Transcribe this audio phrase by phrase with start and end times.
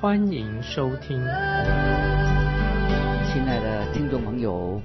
[0.00, 1.18] 欢迎收听。
[1.18, 1.26] 亲
[3.42, 4.80] 爱的听众朋友，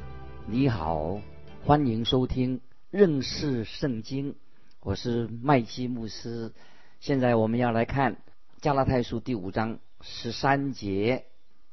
[0.45, 1.21] 你好，
[1.63, 4.35] 欢迎收听认识圣经，
[4.81, 6.51] 我是麦基牧师。
[6.99, 8.17] 现在我们要来看
[8.59, 11.23] 加拉太书第五章十三节，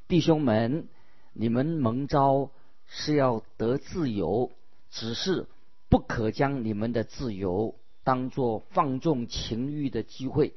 [0.07, 0.87] 弟兄们，
[1.33, 2.53] 你们蒙召
[2.87, 4.53] 是要得自由。
[4.89, 5.49] 只是
[5.89, 7.75] 不可将你们的自由
[8.05, 10.55] 当作放纵情欲的机会，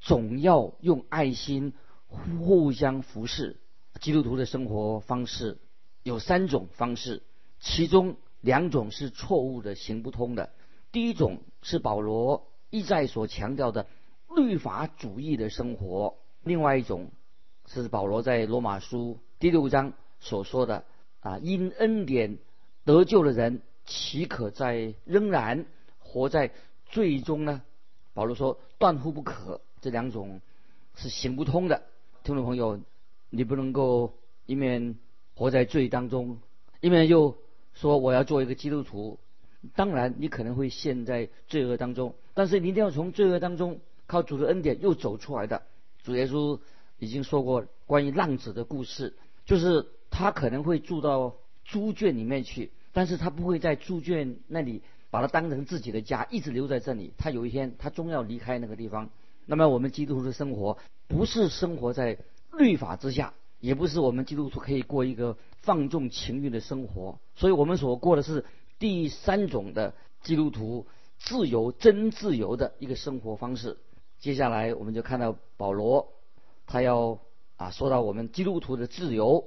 [0.00, 1.74] 总要用爱心
[2.38, 3.56] 互相服侍。
[4.00, 5.58] 基督徒的生活方式
[6.02, 7.22] 有三种方式，
[7.60, 10.50] 其中两种是错误的、行不通的。
[10.90, 13.86] 第一种是保罗一再所强调的
[14.34, 17.10] 律法主义的生活；另外一种
[17.66, 20.84] 是保罗在罗马书第六章所说的
[21.20, 22.38] 啊，因恩典
[22.84, 23.62] 得救的人。
[23.84, 25.66] 岂可在仍然
[25.98, 26.52] 活在
[26.86, 27.62] 罪中呢？
[28.14, 30.40] 保罗说断乎不可，这两种
[30.94, 31.82] 是行不通的。
[32.24, 32.78] 听众朋友，
[33.30, 34.14] 你不能够
[34.46, 34.96] 一面
[35.34, 36.38] 活在罪当中，
[36.80, 37.36] 一面又
[37.74, 39.18] 说我要做一个基督徒。
[39.74, 45.62] 当然，你可能会陷在罪恶当中，但是你一定要从罪恶当中靠主的恩典又走出来的。
[46.04, 46.60] 主耶稣
[47.00, 51.34] 已经说过关于浪子的故事，就是他可能会住到
[51.64, 52.70] 猪圈里面去。
[52.92, 57.14] 但是他不会在猪圈那里把它当成自己的家，一直留在这里。
[57.18, 59.10] 他有一天，他终要离开那个地方。
[59.46, 60.78] 那么，我们基督徒的生活
[61.12, 62.16] 不是生活在
[62.56, 67.18] 律法之下，也不是我们基督徒可以过一个放纵情欲的生活。
[67.34, 68.46] 所以我们所过的是
[68.78, 70.86] 第三种的基督徒
[71.18, 73.76] 自由、真自由的一个生活方式。
[74.20, 76.08] 接下来，我们就看到保罗，
[76.66, 77.18] 他要
[77.56, 79.44] 啊说到我们基督徒的自由，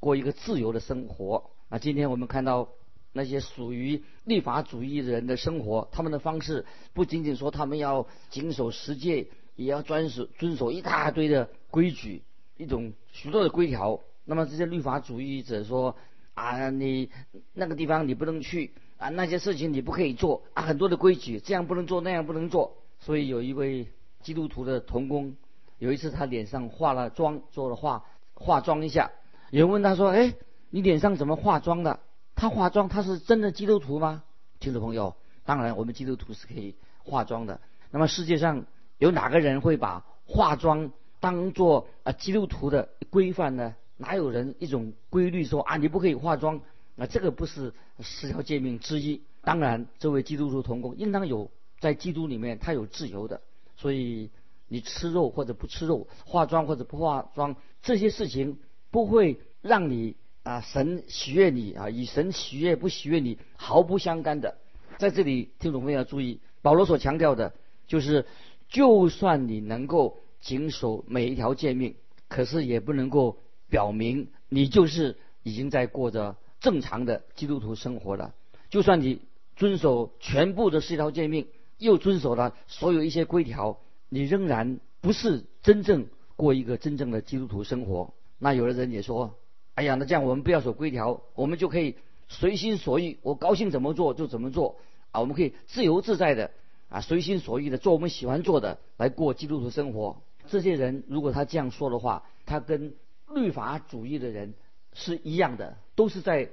[0.00, 1.50] 过一个自由的生活。
[1.68, 2.68] 啊，今天我们看到。
[3.16, 12.22] 那些属于立法主义的人的生活，他们的方式不仅仅说他们要谨守十诫，也要遵守遵守一大堆的规矩，
[12.56, 14.00] 一种许多的规条。
[14.24, 15.96] 那么这些律法主义者说
[16.34, 17.10] 啊，你
[17.52, 22.76] 那个地方你不能去啊，那些事情你不可以做啊，很多的规矩，这样不能做，那样不能做。
[23.00, 23.86] 所以有一位
[24.22, 25.36] 基督徒的童工，
[25.78, 29.10] 有一次他脸上化了妆，做了化化妆一下，
[29.50, 30.34] 有人问他说：“哎，
[30.70, 32.00] 你脸上怎么化妆的？”
[32.34, 34.24] 他化妆，他是真的基督徒吗？
[34.58, 37.60] 听众朋友，当然我们基督徒是可以化妆的。
[37.90, 38.64] 那么世界上
[39.04, 43.74] 有哪个人会把化妆当做啊基督徒的规范呢？
[43.98, 46.62] 哪有人一种规律说啊你不可以化妆？
[46.94, 49.20] 那这个不是十条诫命之一。
[49.42, 51.50] 当然，这位基督徒同工应当有
[51.80, 53.42] 在基督里面他有自由的，
[53.76, 54.30] 所以
[54.68, 58.58] 你吃肉或者不吃肉，化妆或者不化妆，这些事情
[58.90, 60.16] 不会让你。
[60.44, 64.58] 啊，神喜悦你啊，与神喜悦不喜悦你毫不相干的。
[64.98, 67.54] 在这里，听众朋友要注意，保罗所强调的，
[67.86, 68.26] 就是
[68.68, 71.94] 就算你能够谨守每一条诫命，
[72.28, 73.38] 可是也不能够
[73.68, 78.34] 表明你就是已经在过着正常的基督徒生活了。
[78.70, 79.20] 就算你
[79.56, 81.46] 遵守全部的四条诫命，
[81.78, 88.14] 又遵守了所有一些规条，你仍然不是真正过一个真正的基督徒生活。
[88.38, 89.36] 那有的人也说。
[89.76, 91.96] 哎呀，那这样我们不要守规条，我们就可以
[92.28, 94.76] 随心所欲，我高兴怎么做就怎么做
[95.10, 95.20] 啊！
[95.20, 96.52] 我们可以自由自在的
[96.94, 100.22] 啊，随心所欲的做我们喜欢做的，来过基督徒生活。
[100.46, 102.94] 这些人如果他这样说的话，他跟
[103.34, 104.54] 律法主义的人
[104.92, 106.50] 是一样的，都是在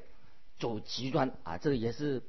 [0.57, 1.59] 走极端啊！
[1.59, 2.23] 这个也是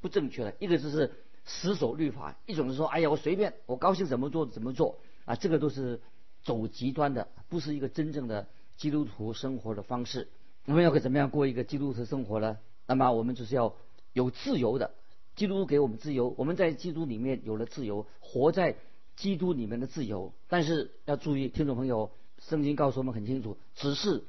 [0.00, 0.54] 不正确的。
[0.60, 1.10] 一个就是
[1.44, 5.34] 死守律法，一种是说，哎呀，我随便，我高兴怎么做怎么做啊！
[5.34, 6.00] 这个都是
[6.44, 8.46] 走极端的，不是一个真正的
[8.76, 10.28] 基督徒生活的方式。
[10.66, 12.58] 我们要怎么样过一个基督徒生活呢？
[12.86, 13.74] 那么我们就是要
[14.12, 14.92] 有自由的，
[15.36, 18.76] 基督给我们自由，我们在基督里面有了自由，活在
[19.14, 20.32] 基督里面的自由。
[20.48, 24.24] 但是要注意，听众朋友，圣经告诉我们很清楚，只是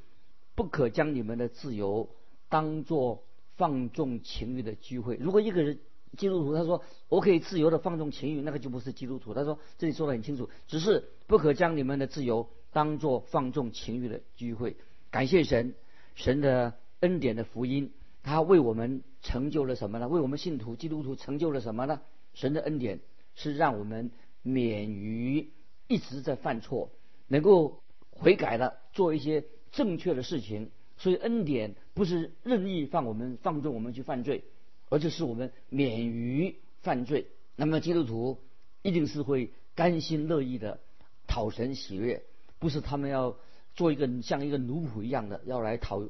[0.54, 2.10] 不可将你们的自由
[2.48, 3.24] 当做
[3.56, 5.16] 放纵情欲的机会。
[5.16, 5.80] 如果一个人
[6.16, 9.34] 基督徒他说我可以自由的放纵情欲，那个就不是基督徒。
[9.34, 14.76] 他说这里说的很清楚，只是不可将你们的自由当做放纵情欲的机会。
[15.10, 15.74] 感谢神。
[16.14, 17.92] 神的恩典的福音，
[18.24, 20.08] 他为我们成就了什么呢？
[20.08, 22.00] 为我们信徒基督徒成就了什么呢？
[22.34, 23.00] 神的恩典
[23.34, 24.10] 是让我们
[24.42, 25.50] 免于
[25.86, 26.90] 一直在犯错，
[27.26, 30.70] 能够悔改的做一些正确的事情。
[30.96, 34.44] 所以恩典不是任意放我们放纵我们去犯罪，
[34.88, 37.28] 而就是我们免于犯罪。
[37.54, 38.38] 那么基督徒
[38.82, 40.80] 一定是会甘心乐意的
[41.28, 42.24] 讨神喜悦，
[42.58, 43.36] 不是他们要
[43.74, 46.08] 做一个像一个奴仆一样的要来讨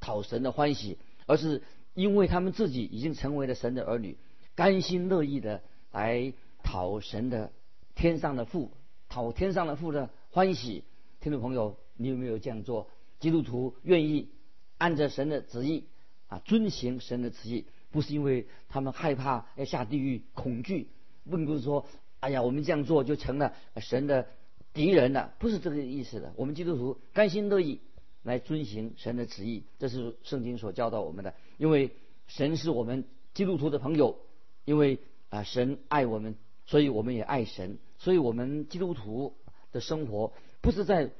[0.00, 1.62] 讨神的欢喜，而是
[1.94, 4.16] 因为他们自己已经成为了神的儿女，
[4.54, 5.62] 甘心乐意的
[5.92, 6.32] 来
[6.62, 7.52] 讨神的
[7.94, 8.70] 天上的父，
[9.08, 10.84] 讨天上的父的欢喜。
[11.20, 12.88] 听众朋友，你有没有这样做？
[13.20, 14.28] 基督徒愿意
[14.76, 15.84] 按着神的旨意
[16.28, 20.88] 啊，遵行神的旨意，不是因为他们害怕要下地狱、恐惧，
[21.30, 21.86] 并不是说，
[22.20, 24.26] 哎呀，我们这样做就成了神的
[24.74, 26.34] 敌人了，不是这个意思的。
[26.36, 27.80] 我们基督徒甘心乐意
[28.24, 31.34] 来遵行神的旨意，这是圣经所教导我们的。
[31.56, 31.92] 因为
[32.26, 34.18] 神是我们基督徒的朋友，
[34.64, 34.98] 因为
[35.28, 36.34] 啊，神爱我们，
[36.66, 37.78] 所以我们也爱神。
[37.98, 39.36] 所以我们基督徒
[39.70, 41.12] 的生活不是在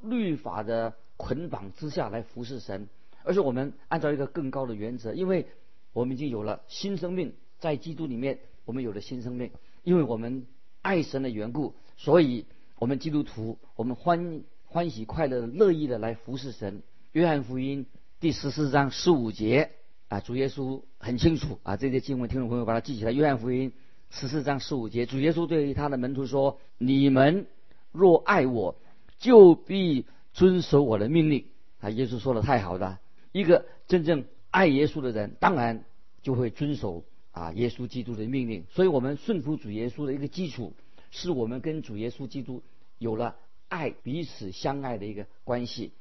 [0.00, 0.94] 律法的。
[1.22, 2.88] 捆绑之下来服侍神，
[3.24, 5.48] 而是我们按照一个更高的原则，因为
[5.92, 9.50] 我们已经有了新生命，在基督里面，我们有了新生命，
[9.82, 10.46] 因为我们
[10.80, 12.46] 爱神的缘故，所以
[12.78, 14.42] 我们基督徒，我们欢
[14.72, 16.84] 欢喜快乐乐意的来服侍神。
[17.10, 17.86] 约翰福音
[18.20, 19.72] 第十四章十五节
[20.06, 23.10] 啊，主耶稣很清楚啊，这些经文听众朋友把它记起来。
[23.10, 23.72] 约翰福音
[24.10, 27.48] 十四章十五节，主耶稣对于他的门徒说：“你们
[27.90, 28.76] 若爱我，
[29.18, 31.46] 就必。”遵守我的命令
[31.80, 31.90] 啊！
[31.90, 33.00] 耶稣说的太好了。
[33.32, 35.84] 一个真正爱耶稣的人，当然
[36.22, 37.02] 就会遵守
[37.32, 38.64] 啊耶稣基督的命令。
[38.70, 40.72] 所以，我们顺服主耶稣的一个基础，
[41.10, 42.62] 是我们跟主耶稣基督
[42.98, 43.34] 有了
[43.70, 45.92] 爱、彼此相爱的一个关系。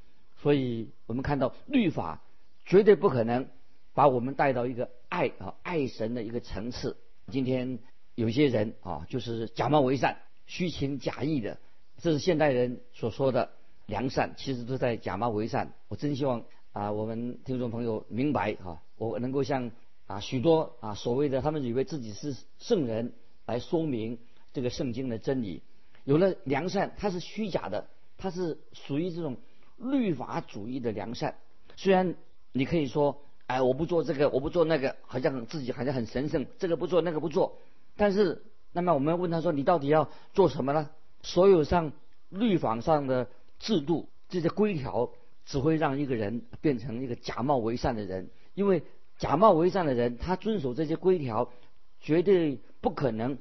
[0.42, 2.22] 所以我们看到律法
[2.66, 3.48] 绝对不可能
[3.94, 6.98] 把我们带到一个爱啊爱神的一个层次。
[7.32, 7.80] 今天
[8.16, 11.58] 有些人啊，就是假冒为善、虚情假意的，
[12.00, 13.52] 这是现代人所说的。
[13.86, 15.74] 良善其实都在假冒为善。
[15.88, 19.72] 我真希望啊，我们听众朋友明白哈，我能够向
[20.06, 23.14] 啊许多啊所谓的他们以为自己是圣人
[23.48, 24.20] 来说明
[24.54, 25.64] 这个圣经的真理。
[26.10, 29.38] 有了良善，它是虚假的，它是属于这种
[29.78, 31.36] 律法主义的良善。
[31.76, 32.16] 虽然
[32.52, 37.60] 你可以说，哎，我不做这个，我不做那个，好像自己好像很神圣，这个不做那个不做。
[37.96, 38.42] 但是，
[38.72, 40.90] 那么我们问他说，你到底要做什么呢？
[41.22, 41.92] 所有上
[42.30, 43.30] 律法上的。
[43.60, 45.12] 制度这些规条
[45.44, 48.84] 只会让一个人变成一个假冒为善的人，因为
[49.18, 51.52] 假冒为善的人，他遵守这些规条，
[52.00, 53.38] 绝对不可能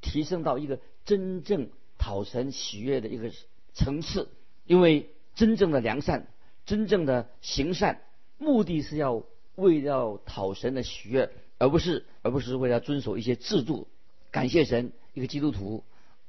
[0.00, 1.70] 提升到一个真正
[2.00, 3.30] 讨神喜悦的一个
[3.74, 4.28] 层次。
[4.66, 6.26] 因为真正的良善，
[6.64, 8.00] 真正的行善，
[8.38, 9.22] 目的是要
[9.54, 13.86] 为了讨神的喜悦，而不是而不是为了遵守一些制度。
[14.30, 15.82] 感谢神，一个基督徒，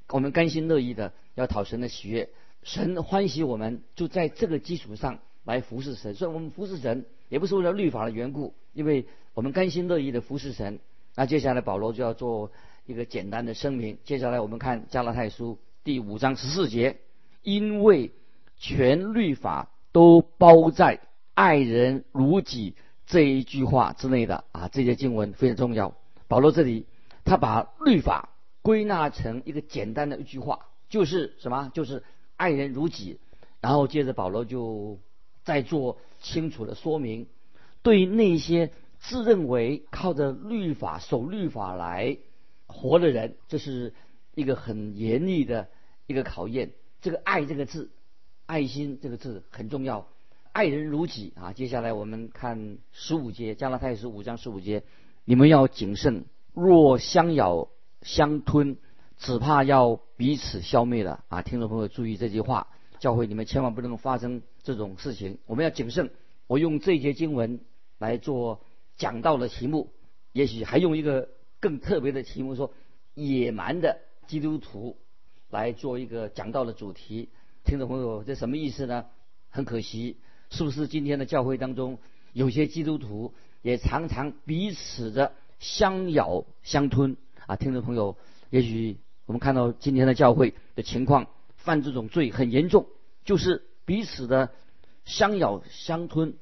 [0.08, 2.30] 我们甘心乐意的要讨神的喜悦。
[2.64, 6.14] 神欢喜我们，就在这个基础上来服侍神。
[6.14, 10.80] 所以我们服侍神，也不是为了律法的缘故，因为我们甘心乐意的服侍神。
[11.14, 12.50] 那接下来保罗就要做
[12.86, 13.98] 一个简单的声明。
[14.04, 16.98] 接下来我们看加拉太书第五章十四节，
[17.42, 18.12] 因为
[18.56, 21.00] 全律法都包在
[21.34, 22.74] 爱人如己
[23.06, 25.94] 这一句话之内的啊，这些经文非常重要。
[26.28, 26.86] 保罗这里
[27.24, 28.30] 他把律法
[28.62, 31.70] 归纳成一个简单的一句话，就是什么？
[31.74, 32.02] 就是。
[32.34, 33.20] 爱人如己，
[33.60, 34.98] 然后接着保罗就
[35.44, 37.28] 再做清楚的说明，
[37.82, 42.16] 对于那些自认为靠着律法守律法来
[42.72, 43.94] 活的人，这是
[44.34, 45.68] 一个很严厉的
[46.06, 46.72] 一个考验。
[47.00, 47.90] 这个“爱”这个字，
[48.46, 50.08] 爱心这个字很重要。
[50.52, 51.52] 爱人如己啊！
[51.52, 54.84] 接下来我们看十五节，加拉太书五章十五节，
[55.24, 57.68] 你们要谨慎，若相咬
[58.02, 58.76] 相吞。
[59.18, 61.42] 只怕要彼此消灭了啊！
[61.42, 62.66] 听众朋友注意这句话，
[62.98, 65.38] 教会你们千万不能发生这种事情。
[65.46, 66.10] 我们要谨慎。
[66.48, 67.60] 我用这节经文
[67.98, 68.64] 来做
[68.96, 69.92] 讲道的题目，
[70.32, 71.28] 也许还用一个
[71.62, 72.74] 更特别的题目，说
[73.14, 74.98] 野蛮的基督徒
[75.48, 77.28] 来做一个讲道的主题。
[77.62, 79.06] 听众朋友，这什么意思呢？
[79.48, 80.16] 很可惜，
[80.50, 81.98] 是不是今天的教会当中
[82.32, 87.16] 有些基督徒也常常彼此的相咬相吞
[87.46, 87.54] 啊？
[87.54, 88.16] 听众朋友，
[88.50, 88.98] 也许。
[89.24, 92.88] 我们看到今天的教会的情况，犯这种罪很严重，
[93.24, 94.50] 就是彼此的
[95.04, 96.34] 相咬相吞，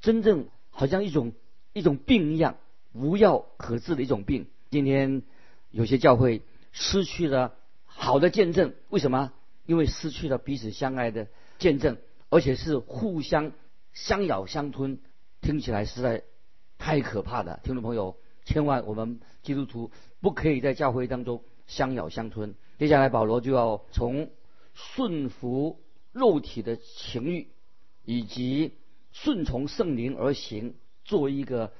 [0.00, 1.32] 真正好像一种
[1.72, 2.56] 一种病一样，
[2.92, 4.48] 无药可治的一种病。
[4.74, 5.22] 今天
[5.70, 7.54] 有些教会失去了
[7.84, 9.32] 好的见证，为什么？
[9.66, 11.28] 因为失去了彼此相爱的
[11.60, 11.96] 见证，
[12.28, 13.52] 而且是互相
[13.92, 14.98] 相咬相吞，
[15.40, 16.24] 听起来实在
[16.76, 17.60] 太可怕了。
[17.62, 21.44] 听众朋友，千万我们基督徒不可以在教会当中。
[21.68, 22.56] 相咬相吞。
[22.76, 24.28] 接下来，保罗就要从
[24.74, 25.78] 顺服
[26.10, 27.46] 肉体的情欲，
[28.04, 28.72] 以及
[29.12, 31.72] 顺从圣灵而行，做一个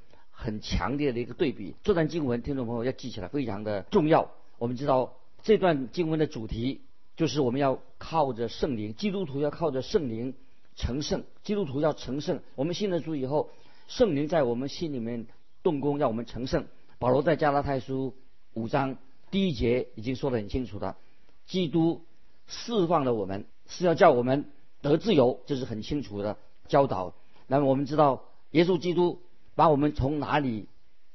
[0.45, 1.75] 很强烈的一个对比。
[1.83, 4.31] 这段经文，听众朋友要记起来，非常的重要。
[4.59, 6.83] 我们知道这段经文的主题
[7.17, 10.35] 就是我们要靠着圣灵，基督徒要靠着圣灵
[10.77, 11.25] 成圣。
[11.43, 13.49] 基督徒要成圣，我们信了主以后，
[13.89, 15.27] 圣灵在我们心里面
[15.63, 16.67] 动工，让我们成圣。
[16.99, 18.15] 保罗在加拉太书
[18.53, 18.99] 五章
[19.31, 20.99] 第一节已经说得很清楚了，
[21.47, 22.03] 基督
[22.47, 24.45] 释放了我们，是要叫我们
[24.83, 26.37] 得自由，这是很清楚的
[26.69, 27.15] 教导。
[27.47, 29.21] 那么我们知道，耶稣基督
[29.55, 30.67] 把我们从哪里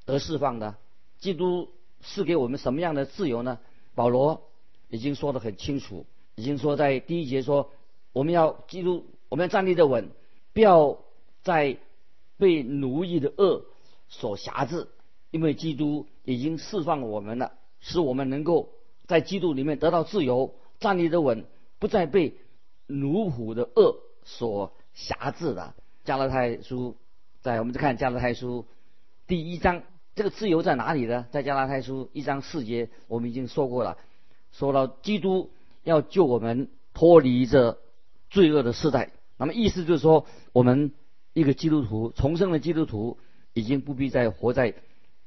[0.06, 0.76] 得释放的？
[1.20, 1.70] 基督
[2.02, 3.60] 是给我们什么样的自由呢？
[3.96, 4.50] 保罗
[4.90, 6.06] 已经说得很清楚，
[6.36, 7.72] 已经说在第一节说，
[8.14, 10.10] 我们要基督，我们要站立的稳，
[10.54, 11.00] 不要
[11.44, 11.78] 在
[12.38, 13.66] 被奴役的恶
[14.08, 14.88] 所辖制。
[15.32, 18.70] 因为基督已经释放我们了，使我们能够
[19.06, 21.46] 在基督里面得到自由，站立得稳，
[21.78, 22.36] 不再被
[22.88, 25.76] 奴仆的恶所辖制了。
[26.04, 26.96] 加拉太书，
[27.42, 28.66] 在我们再看加拉太书
[29.26, 31.26] 第一章，这个自由在哪里呢？
[31.32, 33.98] 在加拉太书一章四节，我们已经说过了，
[34.52, 35.52] 说到基督
[35.84, 37.80] 要救我们脱离这
[38.30, 39.12] 罪恶的时代。
[39.38, 40.92] 那么意思就是说，我们
[41.32, 43.18] 一个基督徒重生的基督徒，
[43.54, 44.74] 已经不必再活在。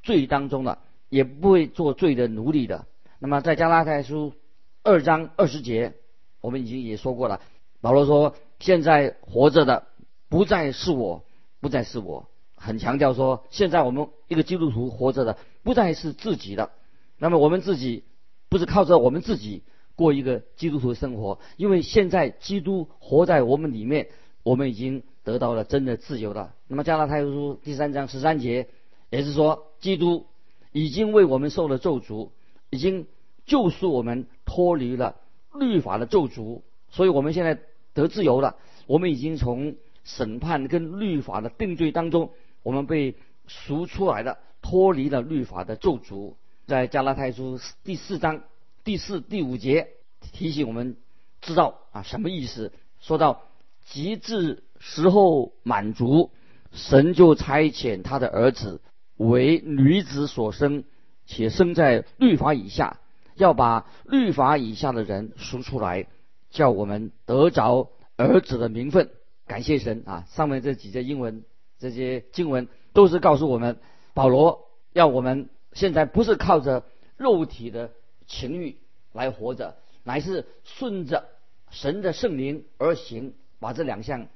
[0.03, 2.87] 罪当中了，也不会做罪的奴隶的。
[3.21, 4.35] 那么在加拉太书
[4.83, 5.95] 二章二十节，
[6.41, 7.41] 我们已经也说过了。
[7.81, 9.87] 保罗说：“现在活着的
[10.29, 11.25] 不再是我，
[11.63, 16.71] 不再是我。”很强调说，现在我们一个基督徒活着的不再是自己的。
[17.19, 18.05] 那么我们自己
[18.51, 19.63] 不是靠着我们自己
[19.97, 24.09] 过一个基督徒的生活，因为现在基督活在我们里面，
[24.43, 26.55] 我们已经得到了真的自由了。
[26.69, 28.69] 那么加拉太书第三章十三节。
[29.11, 30.25] 也是说，基督
[30.73, 32.31] 已经为我们受了咒诅，
[32.71, 33.07] 已经
[33.45, 35.17] 救赎我们脱离了
[35.53, 37.59] 律法的咒诅，所以我们现在
[37.93, 38.57] 得自由了。
[38.87, 42.31] 我们已经从审判跟律法的定罪当中，
[42.63, 43.17] 我们被
[43.47, 46.35] 赎出来了，脱离了律法的咒诅。
[46.67, 48.43] 在加拉太书第四章
[48.85, 49.89] 第四、第五节
[50.21, 50.97] 提醒我们
[51.41, 52.73] 知道啊什么意思？
[53.01, 53.43] 说到
[53.87, 56.31] 极致时候满足，
[56.73, 58.81] 神就差遣他的儿子。
[59.17, 60.85] 为女子所生，
[61.27, 62.99] 且生在律法以下，
[63.37, 66.07] 要把律法以下的人赎出来，
[66.51, 69.11] 叫我们得着儿子的名分。
[69.53, 70.25] 感谢神啊！
[70.31, 71.45] 上面这几节英文，
[71.79, 73.79] 这些经文都是告诉我们，
[74.15, 76.87] 保罗要我们现在不是靠着
[77.19, 77.91] 肉体的
[78.27, 78.79] 情欲
[79.13, 81.29] 来活着，乃是顺着
[81.71, 83.35] 神的圣灵而行。
[83.61, 84.29] 把这两项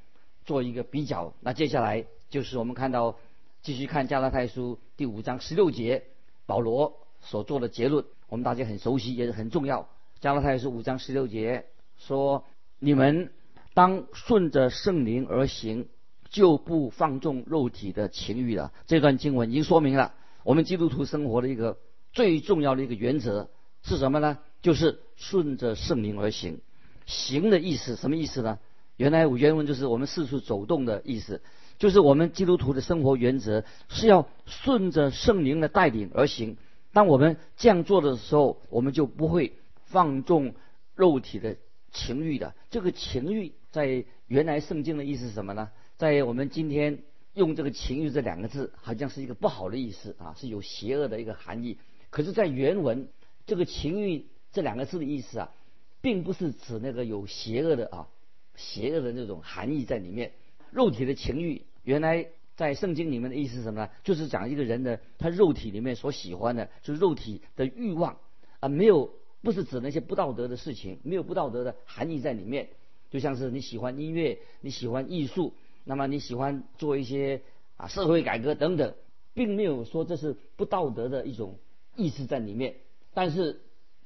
[0.45, 1.33] 做一个比较。
[1.41, 3.17] 那接下来就是我们看到。
[3.63, 6.05] 继续看加拉太书第五章十六节，
[6.45, 9.89] 保罗所做的结论，我们大家很熟悉，也是很重要。
[10.21, 11.65] 加拉太书五章十六节
[11.97, 12.45] 说
[12.79, 13.33] ：“你们
[13.77, 15.87] 当顺着圣灵而行，
[16.31, 20.15] 就不放纵肉体的情欲了。”这段经文已经说明了
[20.45, 21.77] 我们基督徒生活的一个
[22.15, 23.51] 最重要的一个原则
[23.83, 24.39] 是什么呢？
[24.63, 26.63] 就是顺着圣灵而行。
[27.05, 28.59] 行的意思什么意思呢？
[28.97, 31.43] 原来原文就是我们四处走动的意思。
[31.79, 36.57] 就是我们基督徒的生活原则是要顺着圣灵的带领而行。
[36.95, 39.53] 当我们这样做的时候，我们就不会
[39.85, 40.55] 放纵
[40.95, 41.59] 肉体的
[41.97, 42.55] 情欲的。
[42.71, 45.71] 这个情欲在原来圣经的意思是什么呢？
[45.97, 46.99] 在我们今天
[47.33, 51.79] 用这个情欲这两个字，好像是一个不好的意思啊，是有邪恶的一个含义。
[52.11, 53.09] 可是，在原文
[53.47, 55.53] 这个情欲这两个字的意思啊，
[56.01, 58.09] 并不是指那个有邪恶的啊，
[58.55, 60.33] 邪恶的那种含义在里面。
[60.71, 62.27] 肉体的情欲，原来
[62.57, 63.91] 在圣经里面的意思是什么呢？
[64.03, 68.19] 就是讲一个人的他肉体里面所喜欢的，就是肉体的欲望
[68.61, 72.69] 啊，没有不是指那些不道德的事情，没有不道德的含义在里面。
[73.11, 77.43] 就像是你喜欢音乐，你喜欢艺术，那么你喜欢做一些
[77.77, 78.95] 啊社会改革等等，
[79.35, 81.59] 并没有说这是不道德的一种
[81.97, 82.77] 意思在里面。
[83.15, 83.61] 但是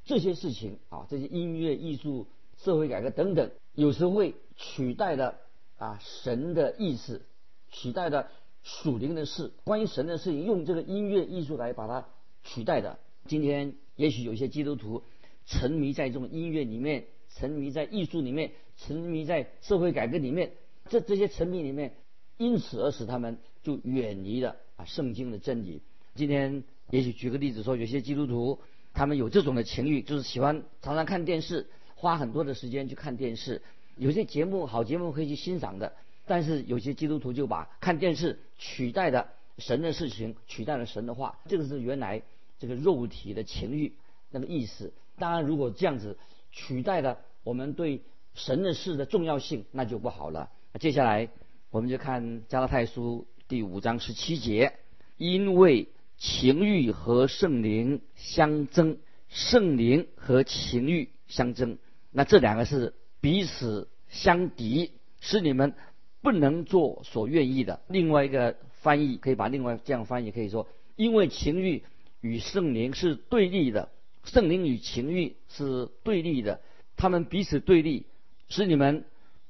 [0.05, 2.27] 这些事情啊，这些音乐、艺术、
[2.59, 5.37] 社会改革等等，有时会取代了。
[5.79, 7.23] 啊，神的意思
[7.71, 8.29] 取代的
[8.63, 12.07] 属灵的事，关于神的事情，用这个音乐艺术来把它
[12.45, 12.99] 取代的。
[13.27, 15.03] 今天也许有些基督徒
[15.50, 20.52] 沉迷在这种音乐里面，沉迷在艺术里面，沉迷在社会改革里面，
[20.88, 21.92] 这这些沉迷里面，
[22.38, 25.83] 因此而使他们就远离了啊圣经的真理。
[26.14, 28.61] 今天也许举个例子说，有些基督徒
[28.95, 31.66] 他们有这种的情欲，就是喜欢常常看电视，
[31.97, 33.61] 花很多的时间去看电视。
[33.97, 35.92] 有些节目好节目可以去欣赏的，
[36.26, 42.23] 但是有些基督徒就把看电视取代了神的事情，取代了神的话，这个是原来
[42.61, 43.92] 这个肉体的情欲
[44.30, 44.92] 那个意思。
[45.21, 46.19] 当然，如果这样子
[46.50, 48.03] 取代了我们对
[48.35, 50.50] 神的事的重要性，那就不好了。
[50.81, 51.29] 接下来
[51.71, 54.73] 我们就看加拉太书第五章十七节，
[55.19, 58.97] 因为情欲和圣灵相争，
[59.29, 61.77] 圣灵和情欲相争，
[62.11, 65.75] 那这两个是彼此相敌，使你们
[66.23, 67.83] 不能做所愿意的。
[67.89, 71.85] 另外一个翻译可以把另外这样翻译，可以说，因为情欲
[72.23, 73.91] 与圣灵是对立的，
[74.25, 76.61] 圣灵与情欲是对立的，
[76.97, 78.07] 他们彼此对立，
[78.49, 79.05] 使你们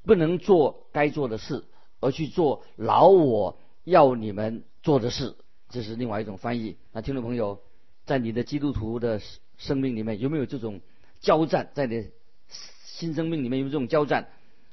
[0.04, 1.64] 不能做该做的事，
[2.00, 5.36] 而去做老我要你们做的事。
[5.68, 6.76] 这是另外一种翻译。
[6.92, 7.60] 那听众朋友，
[8.06, 9.20] 在你的基督徒的
[9.56, 10.80] 生命里面，有没有这种
[11.20, 11.70] 交战？
[11.74, 12.08] 在你
[12.48, 14.28] 新生命里面有这种交战？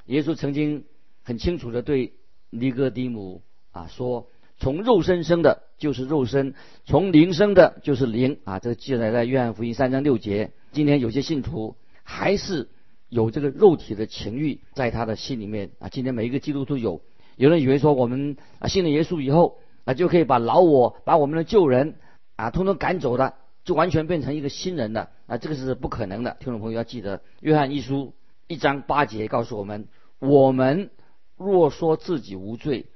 [0.05, 0.85] 耶稣曾经
[1.23, 2.13] 很清楚的对
[2.49, 4.27] 尼哥底母啊说。
[4.59, 6.53] 从肉身生的，就是肉身；
[6.85, 8.39] 从灵生的，就是灵。
[8.43, 10.51] 啊，这个记载在约翰福音三章六节。
[10.71, 12.67] 今天有些信徒还是
[13.07, 15.89] 有这个肉体的情欲在他的心里面啊。
[15.89, 17.01] 今天每一个基督徒有，
[17.35, 21.95] 有人以为说我们啊信了耶稣以后啊就可以把老我、把我们的旧人
[22.35, 25.37] 啊通通赶走的，就完全变成一个新人了啊。
[25.37, 26.35] 这个是不可能的。
[26.39, 28.13] 听众朋友要记得，约翰一书
[28.47, 29.87] 一章八节告诉我们：
[30.17, 30.89] 我们
[31.37, 32.87] 若说自己无罪。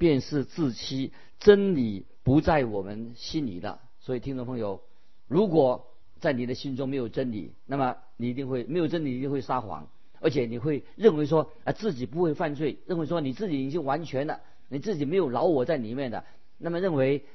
[0.00, 3.80] 便是自欺，真理不在我们心里的。
[3.98, 4.80] 所以，听众朋友，
[5.28, 5.88] 如果
[6.20, 9.90] 在你的心中没有真理，那么你一定会没有真理，一定会撒谎，
[10.20, 14.40] 而且你会认为说啊自己不会犯罪，认为说你自己已经完全了，
[14.70, 16.24] 你自己没有老我在里面的，
[16.56, 17.26] 那么认为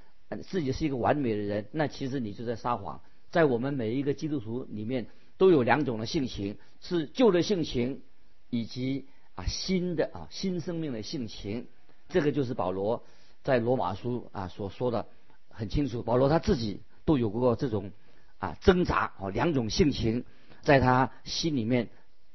[0.41, 2.99] 自己是一个完美的人，那其实你就在撒谎。
[3.29, 5.05] 在我们每一个基督徒里面，
[5.37, 8.01] 都有两种的性情，是旧的性情，
[8.49, 9.05] 以及
[9.35, 11.67] 啊新的啊新生命的性情。
[12.15, 13.03] 这个就是保罗
[13.43, 15.05] 在罗马书啊所说的
[15.49, 17.91] 很清楚，保罗他自己都有过这种
[18.39, 20.23] 啊挣扎哦，两种性情
[20.61, 21.89] 在他心里面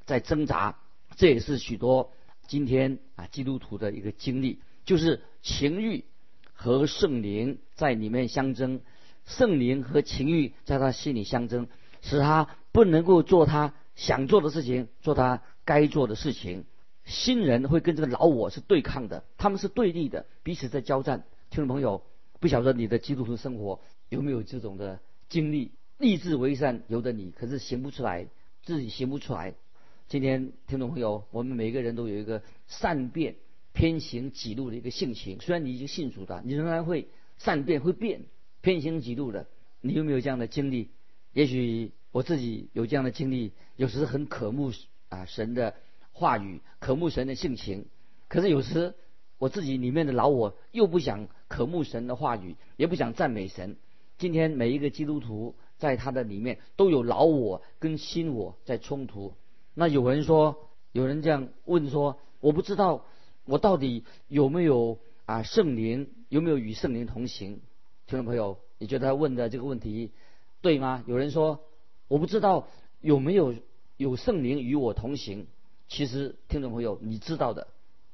[0.05, 0.77] 在挣扎，
[1.17, 2.13] 这也是许多
[2.47, 6.05] 今天啊基督徒的一个经历，就是情欲
[6.53, 8.83] 和圣灵在里面相争，
[9.25, 11.69] 圣灵和情欲在他心里相争，
[12.03, 16.67] 使他不能够做他想做的事情，做他该做的事情。
[17.11, 21.25] 新人会跟这个老我是对抗的，他们是对立的，彼此在交战。
[21.51, 22.05] 听众朋友，
[22.39, 25.73] 不晓得你的基督徒生活有没有这种的经历？
[25.99, 28.29] 立志为善由得你，可是行不出来，
[28.63, 29.55] 自己行不出来。
[30.07, 33.35] 今天听众朋友，我们每个人都有一个善变、
[33.73, 35.41] 偏行己路的一个性情。
[35.41, 38.23] 虽然你已经信主的，你仍然会善变、会变、
[38.61, 39.49] 偏行己路的。
[39.81, 40.91] 你有没有这样的经历？
[41.33, 44.73] 也许我自己有这样的经历，有时很渴慕
[45.09, 45.75] 啊神的。
[46.13, 47.87] 话语渴慕神的性情，
[48.29, 48.95] 可是有时
[49.39, 53.77] 我自己里面的老我又不想渴慕神的话语，也不想赞美神。
[54.19, 59.33] 今天每一个基督徒在他的里面都有老我跟新我在冲突。
[59.73, 63.07] 那有人说，有人这样问说，我不知道
[63.47, 67.61] 我到底有没有啊圣灵，有没有与圣灵同行？
[68.07, 70.11] 听众朋友，你觉得他问的这个问题
[70.61, 71.03] 对吗？
[71.07, 71.61] 有人说，
[72.09, 72.69] 我不知道
[73.01, 73.55] 有没有
[73.97, 75.47] 有圣灵与我同行。
[75.91, 77.67] 其实，听众朋友，你知道的，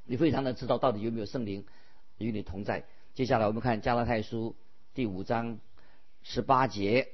[0.06, 1.66] 你非常的知道到底有没有圣灵
[2.16, 2.84] 与你同在。
[3.12, 4.56] 接下来我们看加拉太书
[4.94, 5.58] 第五章
[6.22, 7.08] 十八节，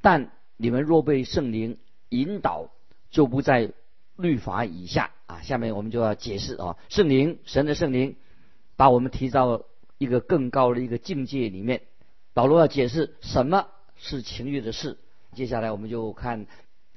[0.00, 1.78] 但你们若被圣灵
[2.10, 2.70] 引导，
[3.10, 3.72] 就不在
[4.14, 5.42] 律法以下啊。
[5.42, 8.14] 下面我们就要解释啊，圣灵，神的圣灵，
[8.76, 9.64] 把我们提到
[9.98, 11.82] 一个更高的一个境界里面。
[12.34, 14.96] 保罗要解释什么是情欲的事。
[15.32, 16.46] 接下来我们就看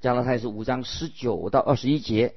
[0.02, 2.36] 加拉太书五章十九到二十一节。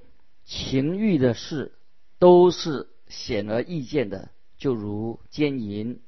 [0.50, 1.78] 情欲的事
[2.18, 6.00] 都是显而易见的，就如奸淫、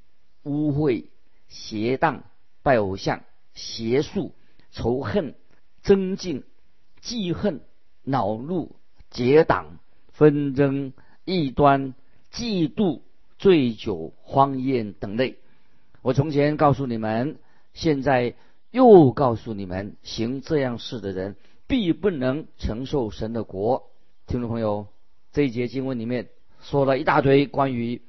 [0.42, 1.06] 污秽、
[1.46, 2.24] 邪荡、
[2.64, 3.22] 拜偶像、
[3.54, 4.34] 邪术、
[4.72, 5.36] 仇恨、
[5.82, 6.42] 增进、
[7.00, 7.60] 记恨、
[8.02, 8.74] 恼怒、
[9.10, 9.78] 结党、
[10.08, 10.92] 纷争、
[11.24, 11.94] 异端、
[12.32, 13.02] 嫉妒、
[13.38, 15.36] 醉酒、荒宴等类。
[16.02, 17.38] 我从前告诉你们，
[17.74, 18.34] 现在
[18.72, 21.36] 又告诉你们：行这样事的人，
[21.68, 23.91] 必不能承受神的国。
[24.26, 24.86] 听众朋友，
[25.32, 26.28] 这一节经文里面
[26.62, 28.00] 说了一大堆关于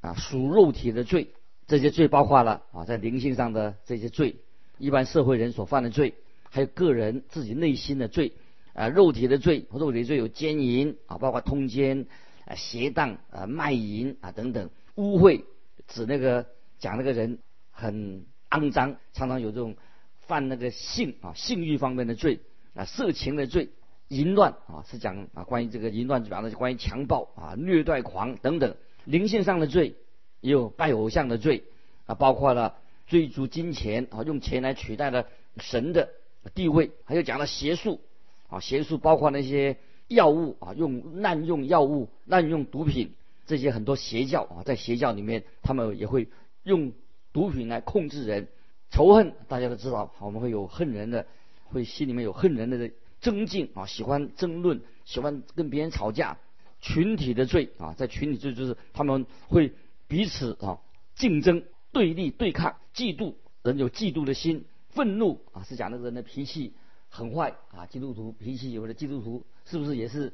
[0.00, 1.28] 啊属肉体的罪，
[1.66, 4.36] 这些罪包括了啊在灵性上的这些罪，
[4.78, 6.14] 一般社会人所犯的罪，
[6.48, 8.32] 还有个人自己内心的罪
[8.72, 12.06] 啊肉体的罪，肉体的罪有奸淫啊，包括通奸
[12.46, 15.42] 啊、邪荡啊、卖淫啊等等，污秽
[15.88, 16.46] 指那个
[16.78, 19.76] 讲那个人很肮脏，常常有这种
[20.20, 22.40] 犯那个性啊性欲方面的罪
[22.74, 23.68] 啊色情的罪。
[24.08, 29.96] 淫乱啊，是讲啊关于这个淫乱，主要的关于强暴啊、虐待狂等等灵性上的罪，
[30.40, 31.64] 也有拜偶像的罪
[32.06, 36.10] 啊，包括了追逐金钱啊，用钱来取代了神的
[36.54, 38.00] 地位，还有讲了邪术
[38.48, 43.12] 啊，邪术包括那些药物啊，用滥用药物、滥用毒品
[43.46, 46.28] 这些很多邪教啊，在邪教里面，他们也会
[46.62, 46.92] 用
[47.32, 48.48] 毒品来控制人。
[48.90, 51.26] 仇恨大家都知道，我们会有恨人的，
[51.64, 52.90] 会心里面有恨人的
[53.26, 56.38] 争竞啊，喜欢争论，喜欢跟别人吵架。
[56.78, 59.72] 群体的罪啊，在群体罪就是他们会
[60.06, 60.78] 彼此啊
[61.16, 66.74] 竞争、对立、对抗、嫉妒，人有嫉妒的心，愤怒啊，是讲那个人的脾气
[67.08, 67.86] 很坏啊。
[67.86, 70.32] 基督徒脾气有的基督徒是不是也是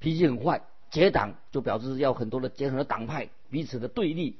[0.00, 0.62] 脾气很坏？
[0.90, 4.38] 结党就表示要很多的结很多党派，彼此的对立，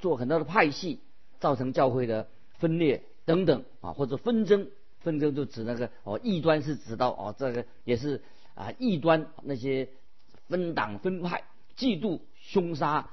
[0.00, 1.00] 做很多的派系，
[1.40, 4.70] 造成教会的分裂等等啊，或者纷争。
[5.02, 8.22] 纷争就指那个哦，异端是指到哦，这个也是
[8.54, 9.88] 啊，异端那些。
[10.48, 11.44] 分党分派、
[11.78, 13.08] 嫉妒、凶杀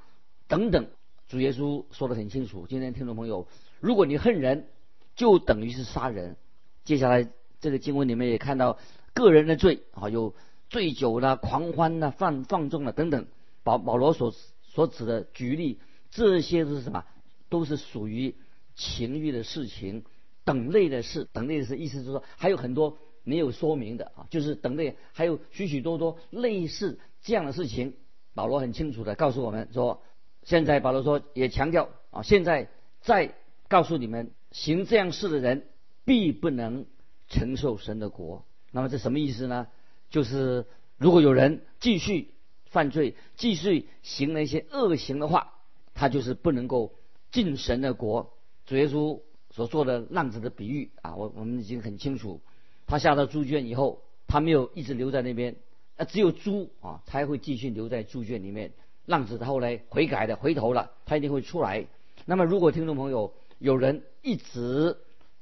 [0.49, 0.87] 等等，
[1.29, 2.67] 主耶稣说的很清楚。
[2.67, 3.47] 今天听众朋友，
[3.79, 4.67] 如果你恨人，
[5.15, 6.35] 就等于是杀人。
[6.83, 7.29] 接下来
[7.61, 8.77] 这个经文里面也看到
[9.13, 10.35] 个人的罪啊，有
[10.69, 13.27] 醉酒啦、狂欢啦、放放纵了等等。
[13.63, 15.79] 保保罗所所指的举例，
[16.11, 17.05] 这些是什么？
[17.47, 18.35] 都是属于
[18.75, 20.03] 情欲的事情，
[20.49, 21.27] 等类的事。
[21.31, 26.99] 等类的事，意思就是说还有很多没有说明的啊，就是等类还有许许多多类似。
[27.21, 27.93] 这样的事情，
[28.33, 30.01] 保罗很清楚的告诉我们说，
[30.43, 32.69] 现在保罗说也强调啊，现在
[33.01, 33.35] 再
[33.67, 35.67] 告诉你们，行这样事的人
[36.03, 36.87] 必不能
[37.27, 38.43] 承受神的国。
[38.71, 39.67] 那么这什么意思呢？
[40.09, 40.65] 就是
[40.97, 42.33] 如果有人继续
[42.65, 45.53] 犯罪，继续行那些恶行的话，
[45.93, 46.95] 他就是不能够
[47.31, 48.33] 进神的国。
[48.65, 49.19] 主耶稣
[49.51, 52.41] 所做的浪子的比喻啊，我我们已经很清楚，
[52.87, 55.55] 他下到猪圈以后，他没有一直留在那边。
[55.97, 58.71] 那只有猪啊才会继续留在猪圈里面。
[59.05, 61.87] 浪子他后来悔改的回头了，他一定会出来。
[62.25, 64.97] 那么，如果听众朋友有人一直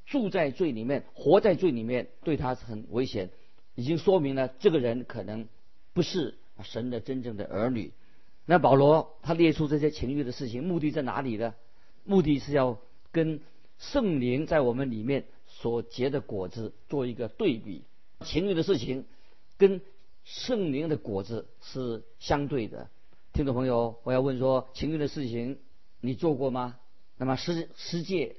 [0.06, 3.30] 住在罪里面，活在罪里面，对他很危险，
[3.76, 5.48] 已经说明了这个人可能
[5.93, 7.91] 不是神的真正的儿女。
[8.46, 11.54] 那保罗他列出这些情欲的事情，目的在哪里呢？
[12.06, 12.80] 目的是要
[13.12, 13.41] 跟
[13.80, 17.84] 圣灵在我们里面所结的果子做一个对比。
[18.22, 19.06] 情欲的事情
[19.58, 19.82] 跟
[20.24, 22.90] 圣灵的果子是相对的，
[23.34, 25.60] 听众朋友，我要问说，情欲的事情
[26.02, 26.80] 你做过吗？
[27.18, 28.36] 那么世世界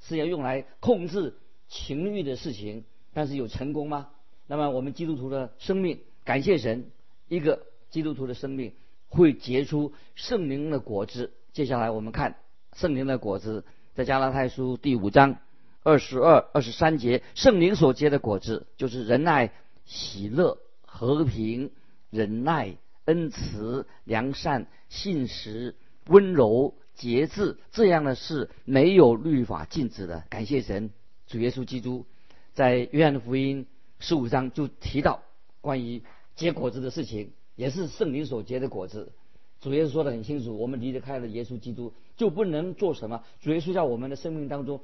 [0.00, 1.36] 是要用来控制
[1.68, 4.10] 情欲的事情，但是有成功吗？
[4.46, 6.90] 那么我们基督徒的生命，感谢神，
[7.28, 8.74] 一个基督徒的生命
[9.08, 11.32] 会结出圣灵的果子。
[11.52, 12.36] 接下来我们看
[12.74, 15.38] 圣灵的果子，在加拉太书第五章
[15.82, 19.52] 二十二、二十三节，圣灵所结的果子就是仁爱、
[19.84, 20.58] 喜乐。
[20.96, 21.72] 和平、
[22.10, 22.76] 忍耐、
[23.06, 25.74] 恩慈、良善、信实、
[26.06, 30.22] 温柔、节制，这样的事没有律法禁止的。
[30.30, 30.90] 感谢神，
[31.26, 32.06] 主耶稣基督
[32.52, 33.66] 在约翰福音
[33.98, 35.24] 十五章就提到
[35.60, 36.04] 关于
[36.36, 39.10] 结果子的事情，也是圣灵所结的果子。
[39.64, 43.24] 主耶稣说的很清楚，我们离得开了耶稣基督，就不能做什么。
[43.40, 44.82] 主耶稣在我们的生命当中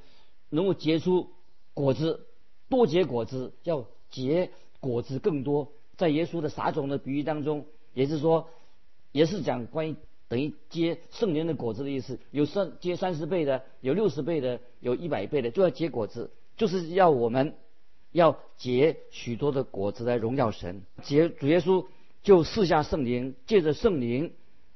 [0.49, 1.29] 能够结出
[1.75, 2.25] 果子，
[2.67, 5.67] 多结果子，要结果子更多。
[5.97, 8.47] 在耶稣的撒种的比喻当中，也是说，
[9.11, 9.95] 也是讲关于
[10.27, 12.17] 等于结圣灵的果子的意思。
[12.31, 17.53] 有三结三十倍的，有六十倍的，有一百倍的，就要结果子，就是要我们
[18.11, 20.81] 要结许多的果子来荣耀神。
[21.03, 21.85] 结主耶稣
[22.23, 24.33] 就赐下圣灵，借着圣灵，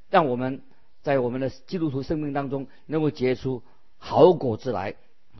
[0.09, 0.61] 让我们
[1.01, 3.63] 在我们的基督徒生命当中能够结出
[3.97, 4.95] 好果子来。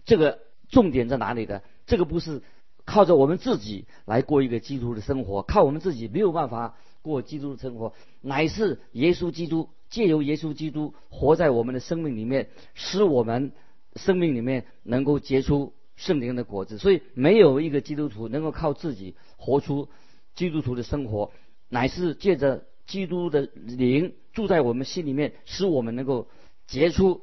[0.05, 1.63] 这个重点在哪里的？
[1.85, 2.41] 这个不是。
[2.87, 13.53] 靠着我们自己来过一个基督的生活，靠我们自己没有办法过基督的生活，乃是耶稣基督借由耶稣基督活在我们的生命里面，使我们
[13.95, 16.77] 生命里面能够结出圣灵的果子。
[16.77, 19.89] 所以，没有一个基督徒能够靠自己活出
[20.35, 21.31] 基督徒的生活，
[21.69, 26.27] 乃是借着基督的灵住在我们心里面，使我们能够
[26.67, 27.21] 结出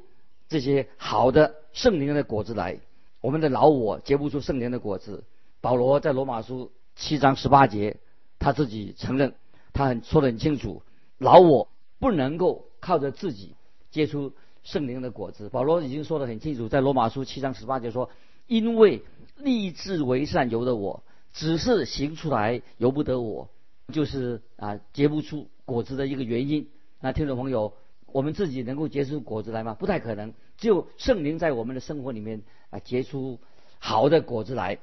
[0.49, 2.79] 这些好的圣灵的果子来。
[3.21, 5.23] 我们的老我结不出圣灵的果子。
[5.61, 7.97] 保罗在罗马书七章十八节，
[8.39, 9.35] 他自己承认，
[9.71, 10.81] 他很说得很清楚，
[11.19, 13.55] 老我不能够靠着自己
[13.91, 15.49] 结出圣灵的果子。
[15.49, 18.09] 保罗已经说得很清楚，在罗马书七章十八节说，
[18.47, 19.03] 因为
[19.37, 23.49] 立志为善由得我，只是行出来由不得我，
[23.93, 26.67] 就是啊结不出果子的一个原因。
[27.03, 27.73] 那听众朋友，
[28.05, 29.73] 我们自己能够结出果子来吗？
[29.73, 33.41] 不太可能，只有圣灵在我们的生活里面啊结出
[33.77, 34.79] 好的果子来。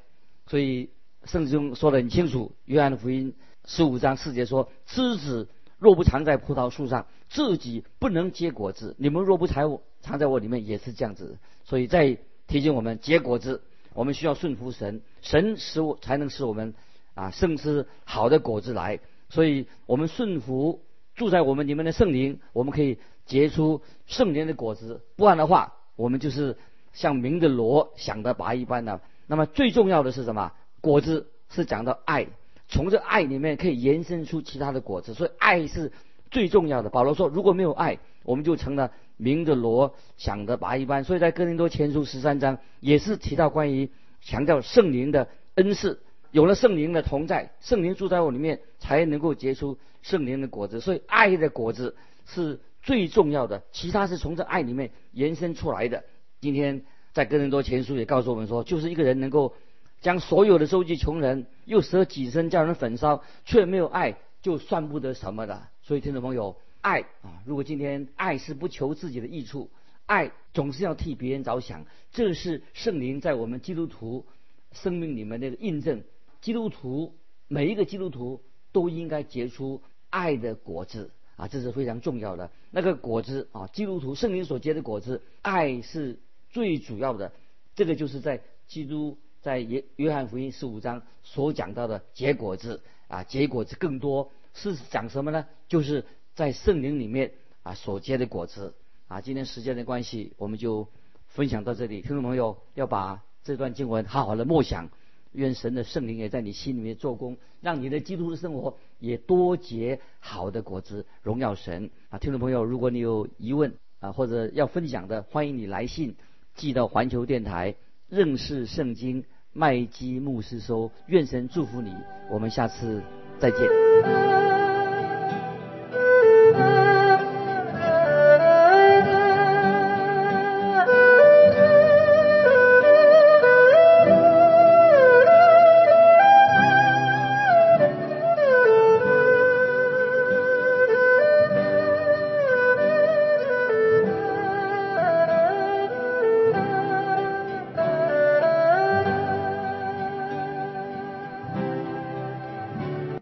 [0.46, 0.90] 所以
[1.24, 3.32] 圣经说得很清楚，《约翰福音》
[3.64, 13.62] 十五章四节说：“枝子若不藏在葡萄树上，自己不能结果子；你们若不藏我藏在我里面，也是这样子。”所以在提醒我们结果子，
[13.94, 16.74] 我们需要顺服神，神使我才能使我们
[17.14, 19.00] 啊生出好的果子来。
[19.30, 20.82] 所以我们顺服
[21.14, 25.02] 住在我们里面的圣灵，我们可以结出圣灵的果子。
[25.16, 26.56] 不然的话，我们就是
[26.92, 29.00] 像明的罗想的拔一般的。
[29.26, 30.52] 那么最重要的是什么？
[30.80, 32.26] 果子是讲到爱，
[32.68, 35.92] 从这爱里面可以延伸出其他的果子，所以爱是
[36.30, 36.88] 最重要的。
[36.88, 41.04] 保罗说，如果没有爱，我们就成了明的罗想的拔一般。
[41.04, 43.90] 所以在哥林多前书十三章也是提到关于
[44.22, 46.00] 强调圣灵的恩赐。
[46.32, 50.80] 有了圣灵的同在，圣灵住在我里面，才能够结出圣灵的果子。
[50.80, 56.04] 所以，爱的果子是最重要的，其他是从这爱里面延伸出来的。
[56.40, 59.54] 今天在哥林多前书也告诉我们说，就是一个人能够
[60.00, 65.68] 将所有的收集穷人，又舍己身叫人焚烧，却没有爱，就算不得什么的。
[65.82, 69.68] 所以，听众朋友，爱啊，如果今天爱是不求自己的益处，
[70.06, 74.24] 爱总是要替别人着想，这是圣灵在我们基督徒
[74.72, 76.04] 生命里面那个印证。
[76.40, 77.14] 基督徒
[77.48, 82.50] 每一个基督徒都应该结出爱的果子啊，这是非常重要的。
[82.70, 86.18] 那个果子啊，基督徒圣灵所结的果子，爱是
[86.50, 87.32] 最主要的。
[87.74, 95.46] 这个就是在基督在约约翰福音十五章所讲到的结果子啊，结果子更多是讲什么呢？
[95.68, 98.74] 就是在圣灵里面啊所结的果子
[99.08, 99.20] 啊。
[99.20, 100.88] 今天时间的关系，我们就
[101.28, 102.02] 分享到这里。
[102.02, 104.90] 听众朋友要把这段经文好好的默想。
[105.32, 112.18] 愿神的圣灵也在你心里面做工，让你的基督的生活也多结好的果子，荣耀神啊！
[112.18, 116.16] 听众朋友，如果你有疑问啊，或者要分享的，欢迎你来信
[116.54, 117.76] 寄到环球电台
[118.08, 120.90] 认识圣经麦基牧师收。
[121.06, 121.94] 愿神祝福你，
[122.30, 123.02] 我们下次
[123.38, 124.59] 再见。